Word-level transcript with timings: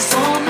You 0.00 0.16
will 0.16 0.49